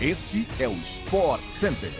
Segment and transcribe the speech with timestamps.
[0.00, 1.90] Este é o Sport Center.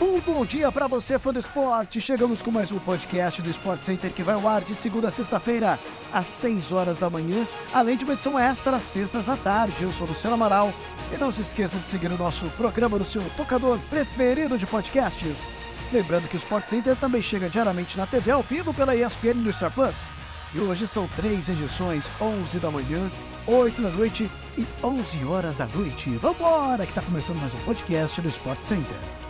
[0.00, 2.00] Um bom dia para você, fã do esporte.
[2.00, 5.10] Chegamos com mais um podcast do Sport Center que vai ao ar de segunda a
[5.10, 5.78] sexta-feira,
[6.10, 9.82] às 6 horas da manhã, além de uma edição extra às sextas à tarde.
[9.82, 10.72] Eu sou Luciano Amaral.
[11.12, 15.50] E não se esqueça de seguir o nosso programa no seu tocador preferido de podcasts.
[15.92, 19.52] Lembrando que o Sport Center também chega diariamente na TV ao vivo pela ESPN no
[19.52, 20.08] Star Plus.
[20.54, 23.10] E hoje são três edições, 11 da manhã,
[23.46, 26.10] 8 da noite e 11 horas da noite.
[26.16, 29.21] Vambora, que tá começando mais um podcast do Sport Center.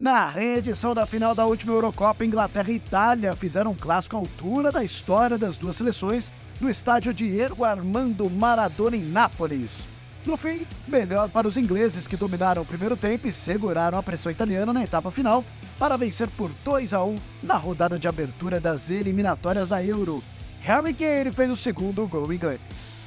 [0.00, 4.72] Na reedição da final da última Eurocopa, Inglaterra e Itália fizeram um clássico à altura
[4.72, 9.86] da história das duas seleções no estádio Diego Armando Maradona em Nápoles.
[10.24, 14.32] No fim, melhor para os ingleses que dominaram o primeiro tempo e seguraram a pressão
[14.32, 15.44] italiana na etapa final
[15.78, 20.24] para vencer por 2 a 1 na rodada de abertura das eliminatórias da Euro.
[20.62, 22.99] Harry Kane fez o segundo gol inglês.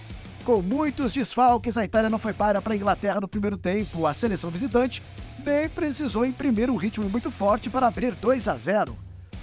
[0.45, 4.05] Com muitos desfalques, a Itália não foi para para a Inglaterra no primeiro tempo.
[4.05, 5.01] A seleção visitante
[5.39, 8.93] bem precisou imprimir um ritmo muito forte para abrir 2 a 0.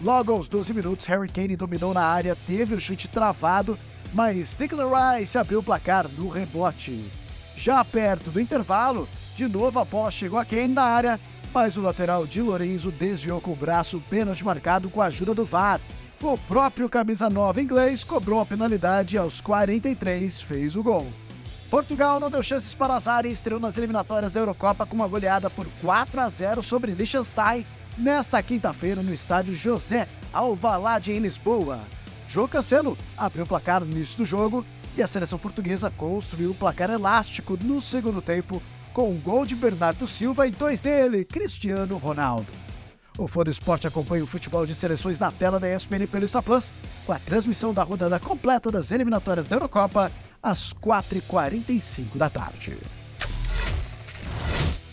[0.03, 3.79] Logo aos 12 minutos, Harry Kane dominou na área, teve o chute travado,
[4.13, 7.03] mas Declan Rice abriu o placar no rebote.
[7.57, 11.19] Já perto do intervalo, de novo a bola chegou a Kane na área,
[11.53, 15.47] mas o lateral de Lorenzo desviou com o braço pênalti marcado com a ajuda do
[15.47, 15.81] VAR.
[16.23, 21.07] O próprio camisa 9 inglês cobrou a penalidade e aos 43 fez o gol.
[21.71, 25.49] Portugal não deu chances para azar e estreou nas eliminatórias da Eurocopa com uma goleada
[25.49, 27.65] por 4 a 0 sobre Liechtenstein
[27.97, 31.81] nesta quinta-feira no estádio José Alvalade em Lisboa.
[32.29, 34.63] João Cancelo abriu o placar no início do jogo
[34.99, 38.61] e a seleção portuguesa construiu o placar elástico no segundo tempo
[38.93, 42.70] com um gol de Bernardo Silva e dois dele, Cristiano Ronaldo.
[43.21, 46.43] O Fã do Esporte acompanha o futebol de seleções na tela da ESPN pelo Star
[46.43, 46.73] Plus,
[47.05, 50.11] com a transmissão da rodada completa das eliminatórias da Eurocopa
[50.43, 52.79] às 4h45 da tarde.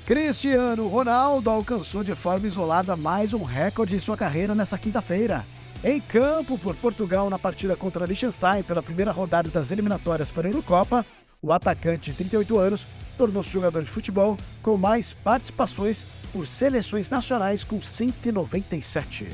[0.05, 5.45] Cristiano Ronaldo alcançou de forma isolada mais um recorde em sua carreira nessa quinta-feira.
[5.81, 10.51] Em campo por Portugal na partida contra Liechtenstein pela primeira rodada das eliminatórias para a
[10.51, 11.05] Eurocopa,
[11.41, 12.85] o atacante de 38 anos
[13.17, 19.27] tornou-se jogador de futebol com mais participações por seleções nacionais com 197.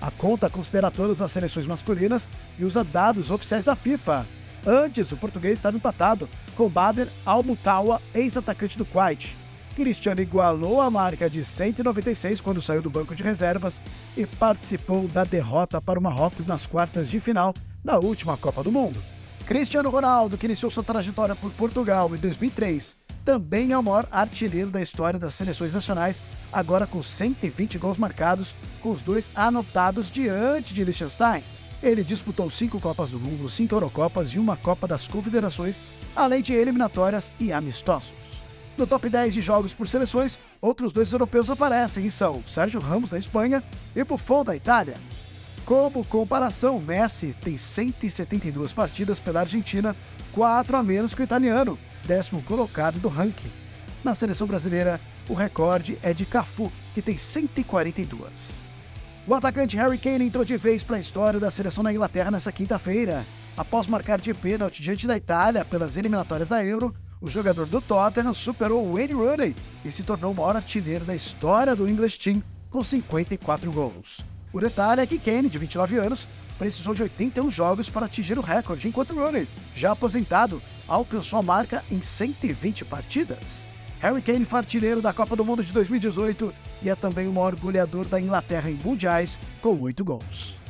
[0.00, 2.28] A conta considera todas as seleções masculinas
[2.58, 4.26] e usa dados oficiais da FIFA,
[4.66, 9.36] Antes, o português estava empatado com Bader Almutawa, ex-atacante do Kuwait.
[9.76, 13.80] Cristiano igualou a marca de 196 quando saiu do banco de reservas
[14.16, 17.54] e participou da derrota para o Marrocos nas quartas de final
[17.84, 19.00] da última Copa do Mundo.
[19.46, 24.70] Cristiano Ronaldo, que iniciou sua trajetória por Portugal em 2003, também é o maior artilheiro
[24.70, 26.22] da história das seleções nacionais,
[26.52, 31.42] agora com 120 gols marcados, com os dois anotados diante de Liechtenstein.
[31.82, 35.82] Ele disputou cinco Copas do Mundo, cinco Eurocopas e uma Copa das Confederações,
[36.14, 38.12] além de eliminatórias e amistosos.
[38.78, 43.10] No top 10 de jogos por seleções, outros dois europeus aparecem e são Sérgio Ramos
[43.10, 43.60] da Espanha
[43.94, 44.94] e Buffon da Itália.
[45.64, 49.96] Como comparação, Messi tem 172 partidas pela Argentina,
[50.32, 53.50] 4 a menos que o italiano, décimo colocado do ranking.
[54.02, 58.64] Na seleção brasileira, o recorde é de Cafu, que tem 142.
[59.26, 62.52] O atacante Harry Kane entrou de vez para a história da seleção na Inglaterra nessa
[62.52, 63.24] quinta-feira.
[63.56, 68.32] Após marcar de pênalti diante da Itália pelas eliminatórias da Euro, o jogador do Tottenham
[68.32, 72.84] superou Wayne Rooney e se tornou o maior artilheiro da história do English Team com
[72.84, 74.24] 54 gols.
[74.52, 76.28] O detalhe é que Kane, de 29 anos,
[76.58, 81.84] precisou de 81 jogos para atingir o recorde, enquanto Rooney, já aposentado, alcançou a marca
[81.90, 83.68] em 120 partidas.
[84.00, 86.52] Harry Kane foi artilheiro da Copa do Mundo de 2018
[86.82, 90.60] e é também o maior goleador da Inglaterra em mundiais, com oito gols.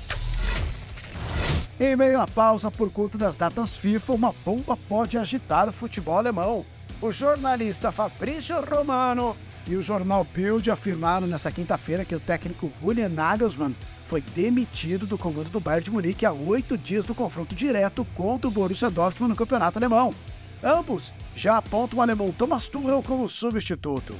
[1.78, 6.16] Em meio à pausa por conta das datas FIFA, uma bomba pode agitar o futebol
[6.16, 6.64] alemão.
[7.02, 9.36] O jornalista Fabrício Romano
[9.66, 13.74] e o jornal Bild afirmaram nesta quinta-feira que o técnico Julian Nagelsmann
[14.06, 18.48] foi demitido do comando do Bayern de Munique há oito dias do confronto direto contra
[18.48, 20.14] o Borussia Dortmund no campeonato alemão.
[20.62, 24.14] Ambos já apontam o alemão Thomas Tuchel como substituto.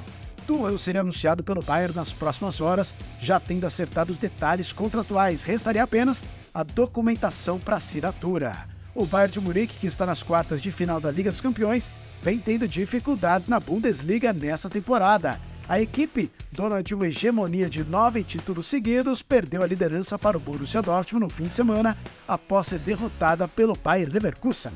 [0.47, 5.43] Tuchel seria anunciado pelo Bayern nas próximas horas, já tendo acertado os detalhes contratuais.
[5.43, 8.67] Restaria apenas a documentação para assinatura.
[8.95, 11.91] O Bayern de Munique, que está nas quartas de final da Liga dos Campeões,
[12.23, 15.41] vem tendo dificuldades na Bundesliga nessa temporada.
[15.69, 20.41] A equipe, dona de uma hegemonia de nove títulos seguidos, perdeu a liderança para o
[20.41, 21.97] Borussia Dortmund no fim de semana,
[22.27, 24.73] após ser derrotada pelo Bayern Leverkusen.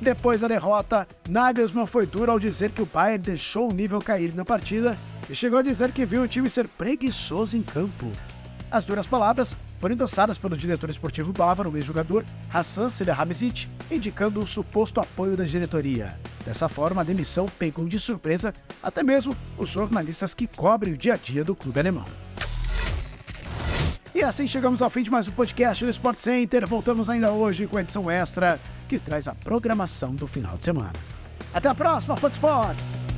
[0.00, 4.34] Depois da derrota, Nagelsmann foi duro ao dizer que o Bayern deixou o nível cair
[4.34, 4.98] na partida
[5.30, 8.10] e chegou a dizer que viu o time ser preguiçoso em campo.
[8.70, 14.46] As duras palavras foram endossadas pelo diretor esportivo bávaro, o ex-jogador Hassan Salihamidzic, indicando o
[14.46, 16.18] suposto apoio da diretoria.
[16.44, 21.14] Dessa forma, a demissão pegou de surpresa até mesmo os jornalistas que cobrem o dia
[21.14, 22.04] a dia do clube alemão.
[24.14, 26.66] E assim chegamos ao fim de mais um podcast do Sport Center.
[26.66, 28.58] Voltamos ainda hoje com a edição extra
[28.88, 30.92] que traz a programação do final de semana.
[31.52, 33.15] Até a próxima, Fã Sports!